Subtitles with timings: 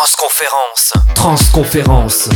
[0.00, 0.94] Transconférence.
[1.14, 2.30] Transconférence.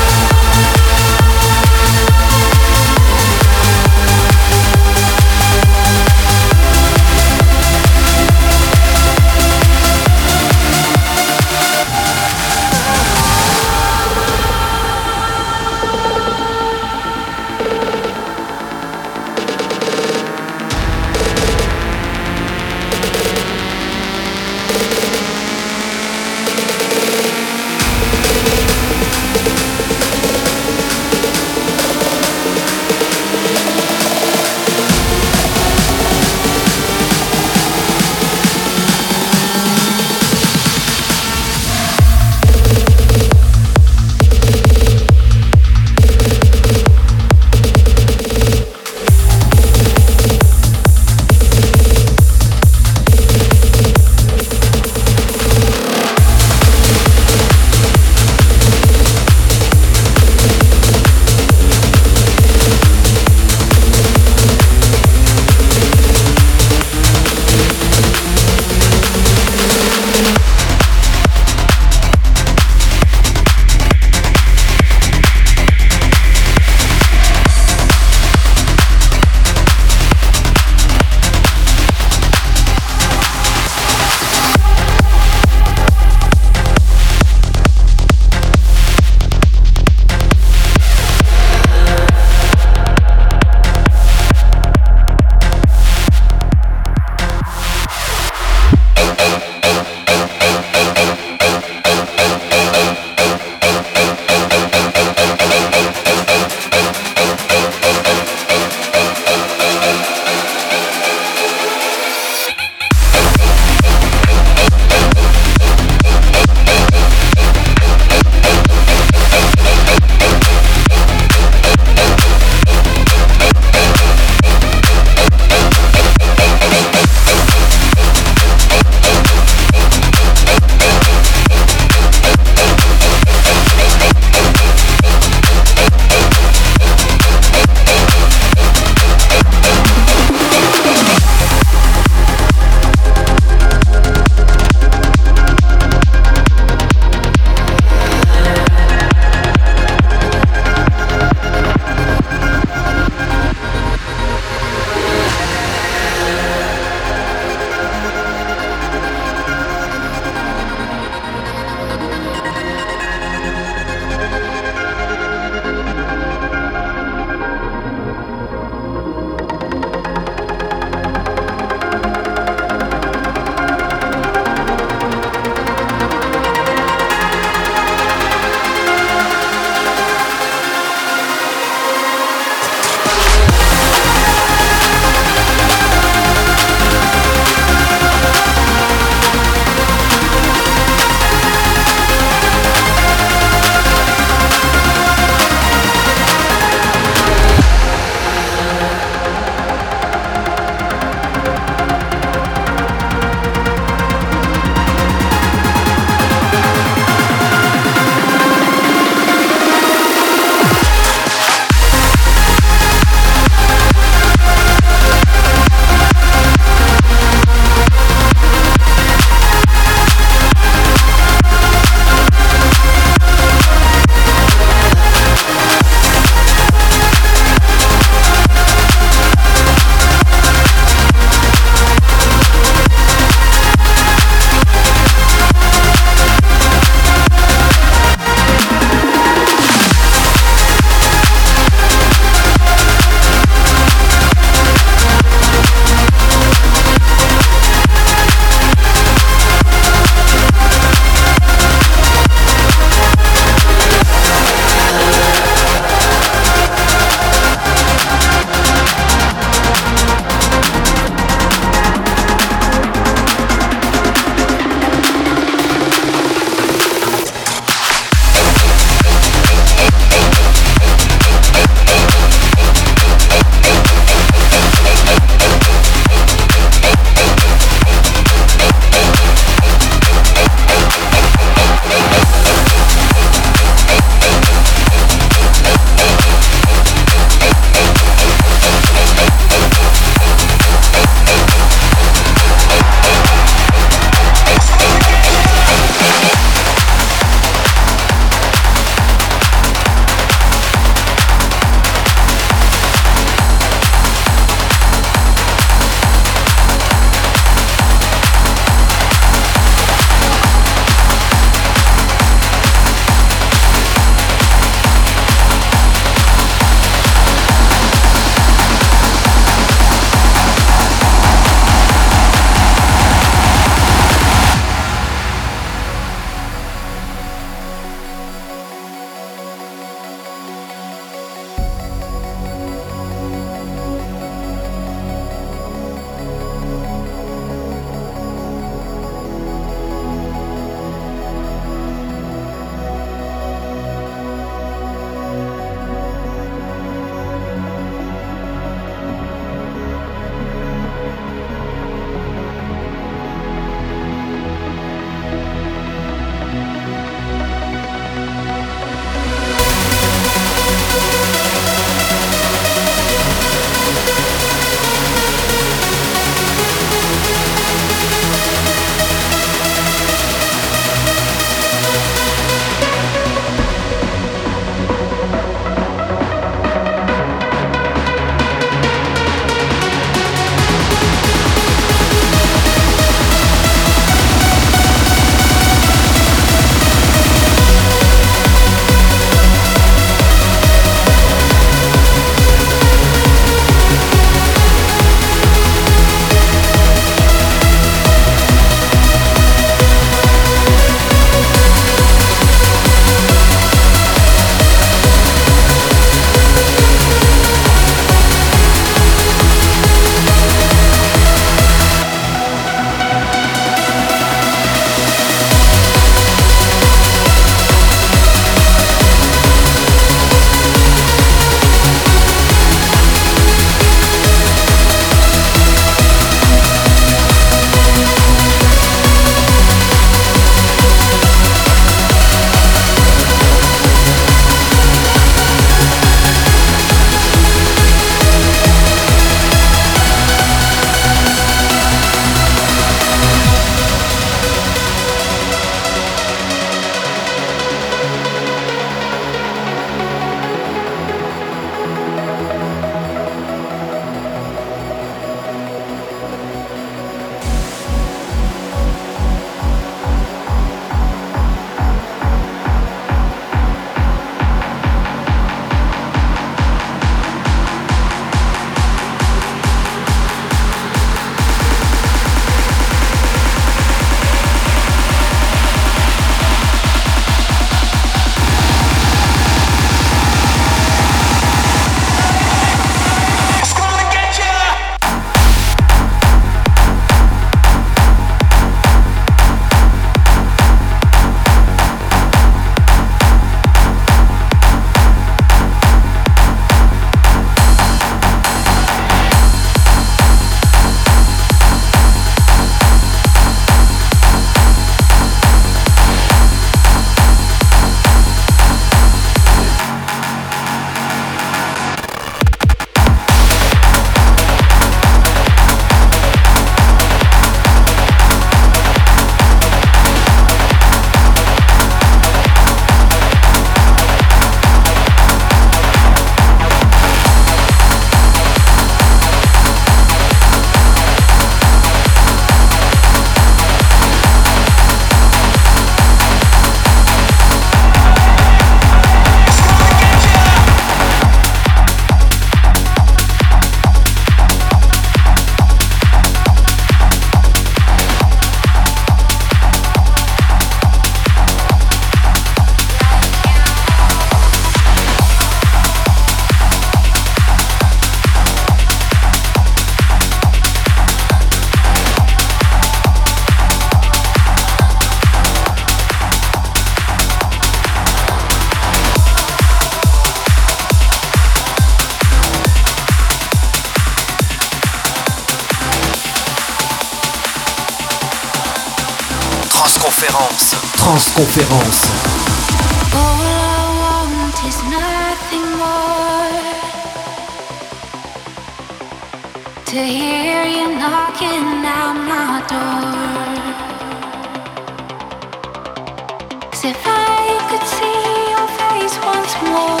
[596.82, 600.00] I could see your face once more,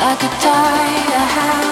[0.00, 1.71] I could die a happy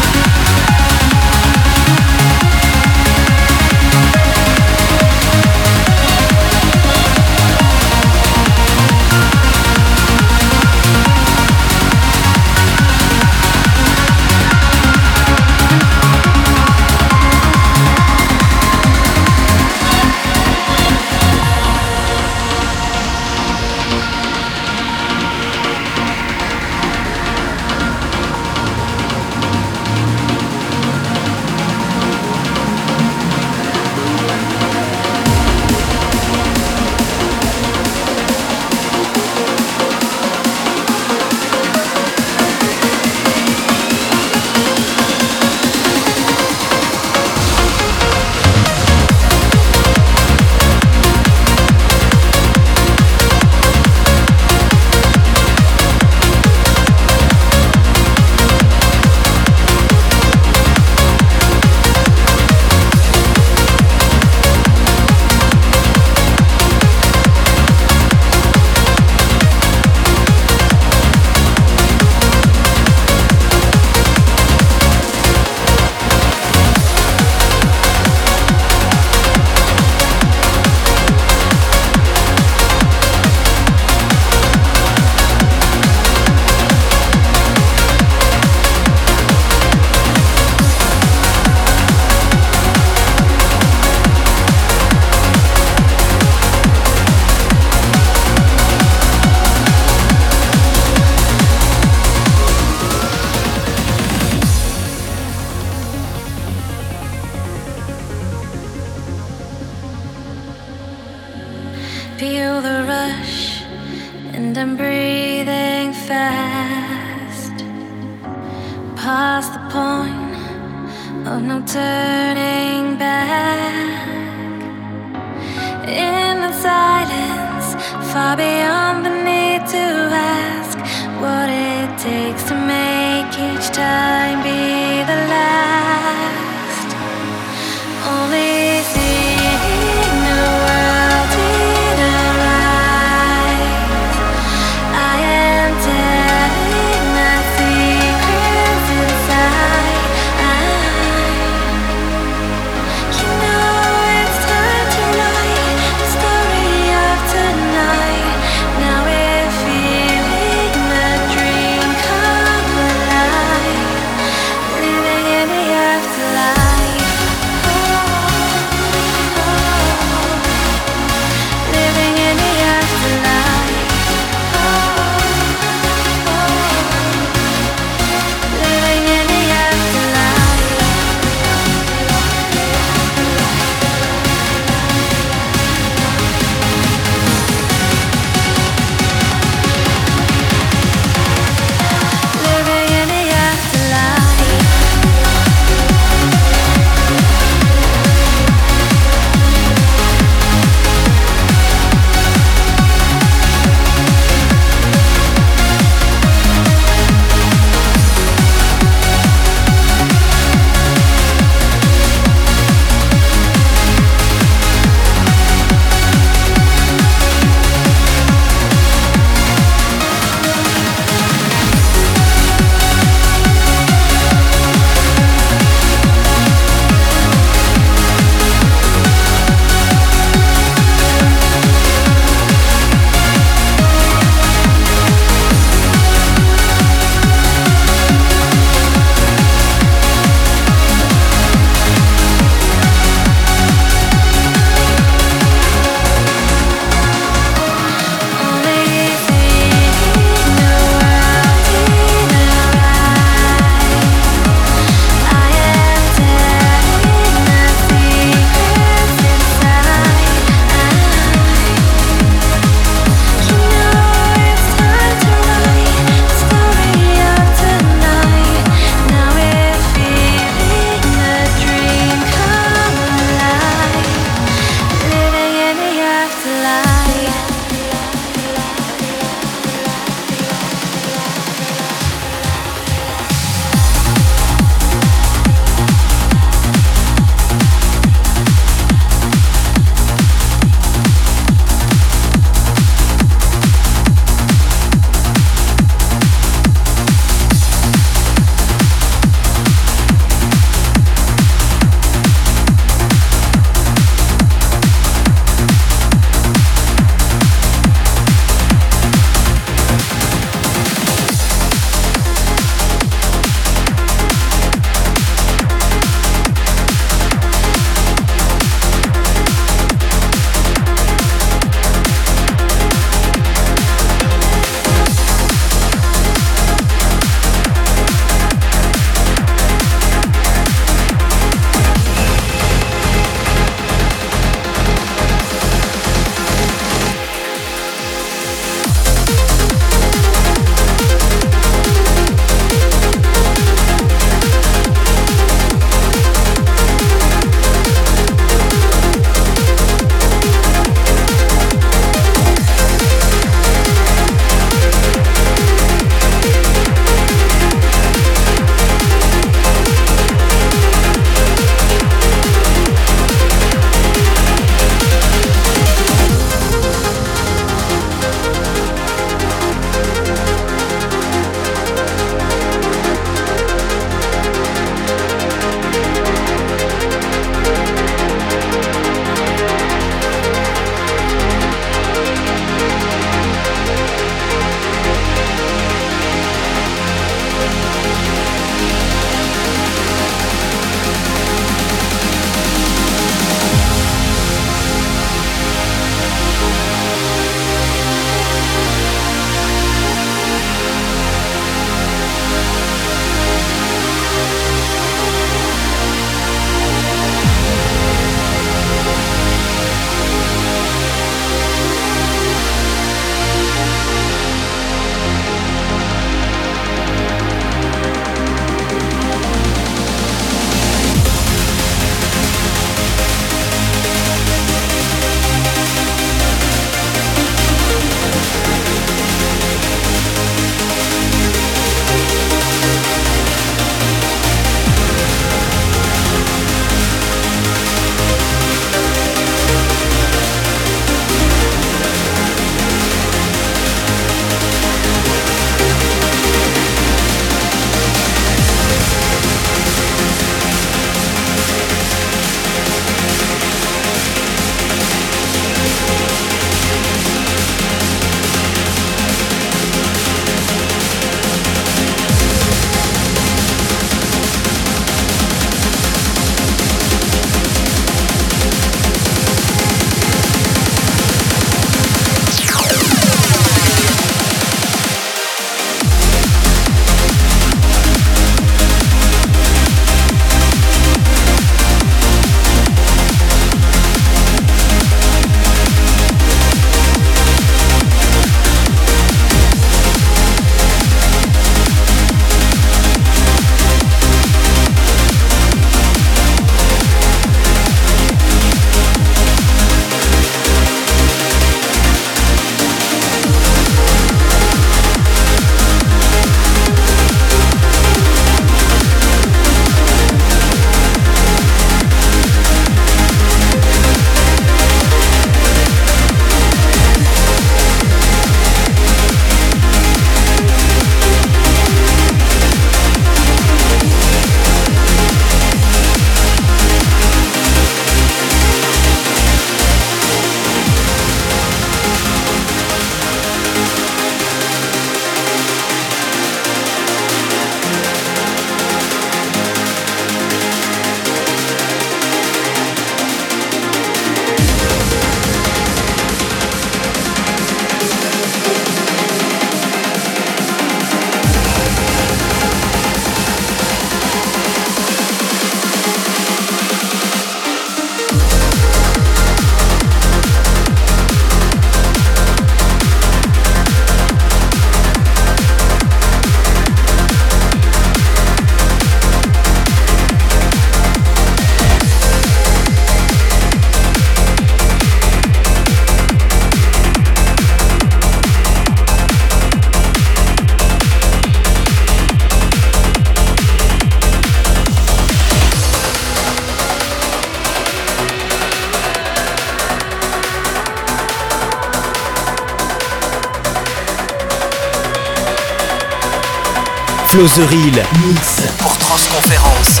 [597.41, 597.91] Closerie
[598.23, 600.00] Mix pour Transconférence.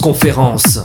[0.00, 0.80] conférence.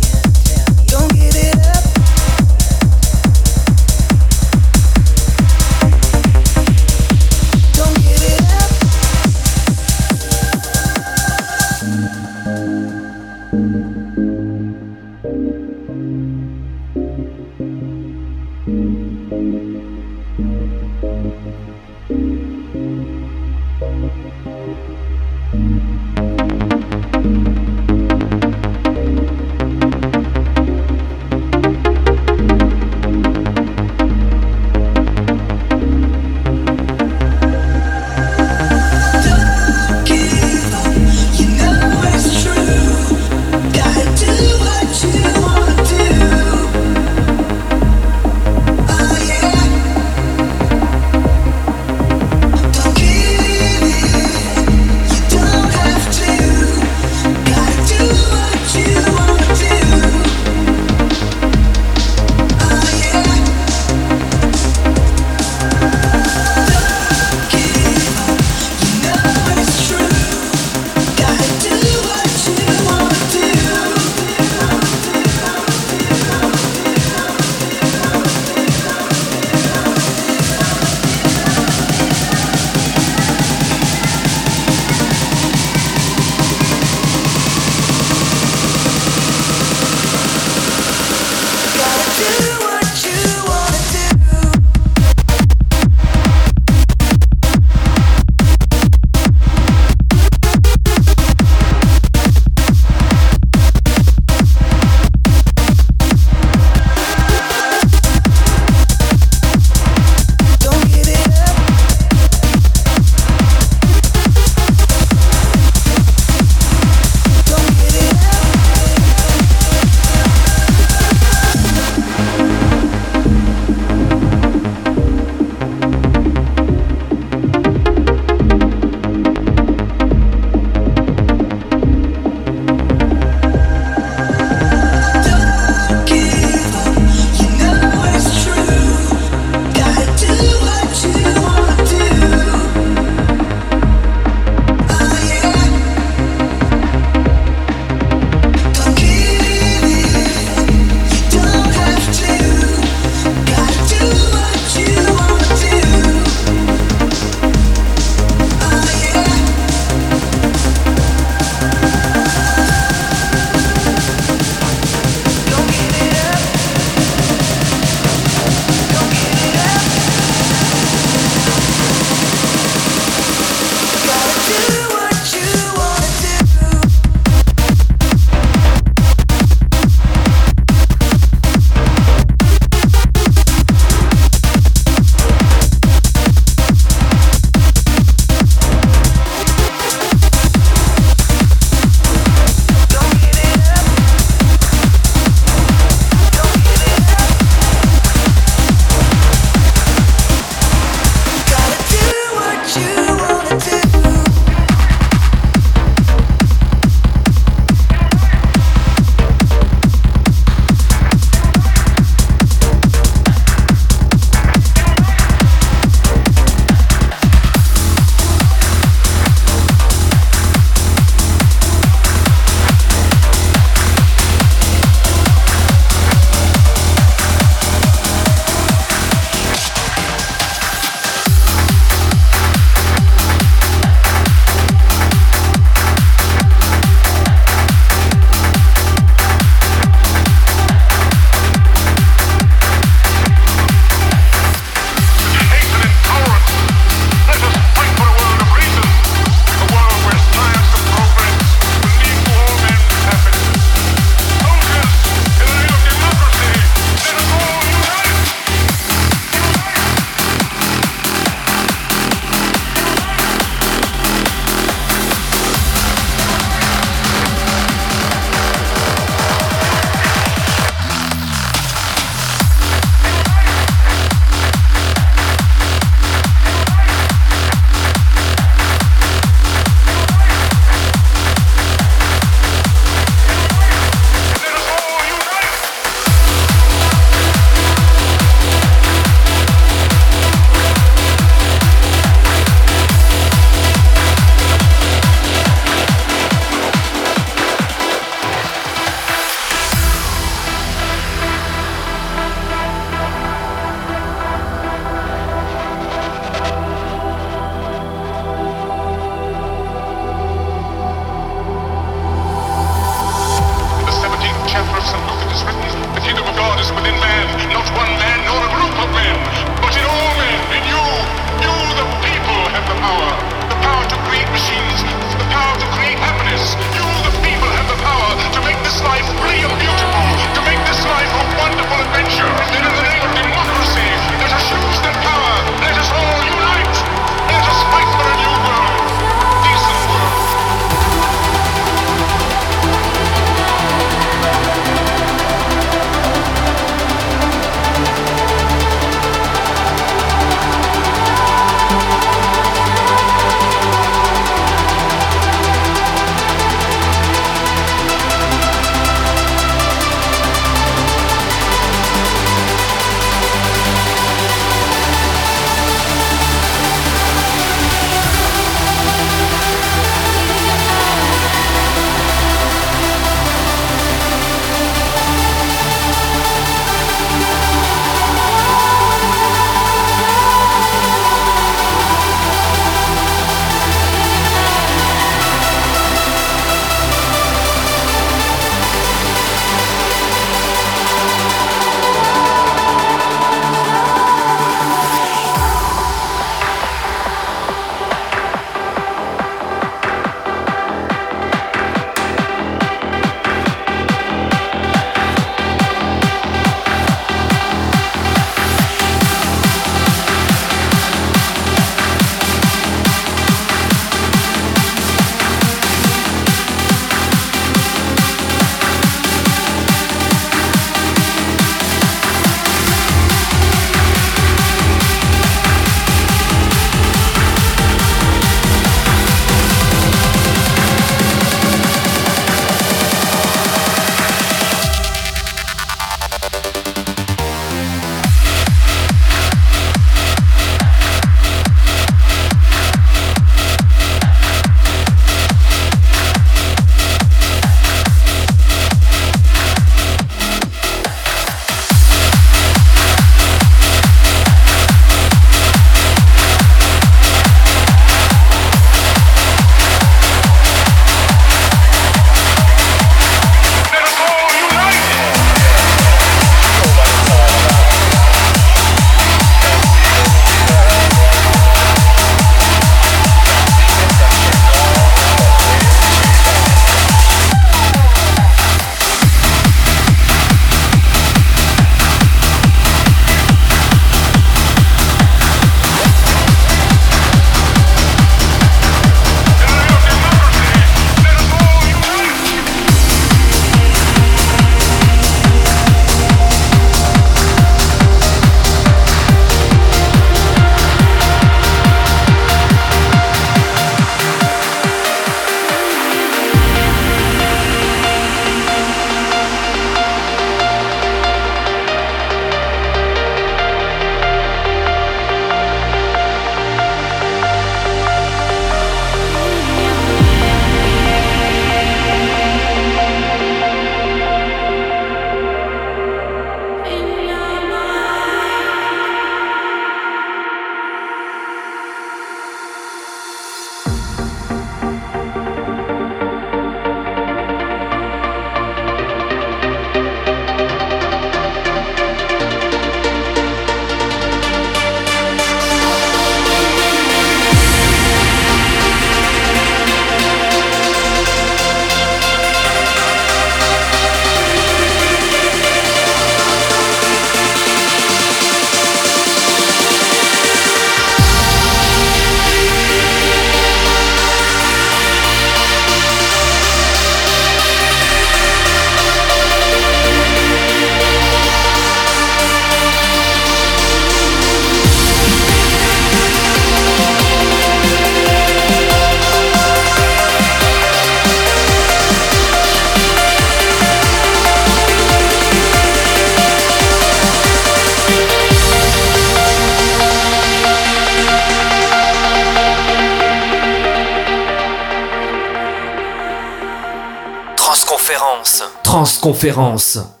[599.21, 600.00] conférence.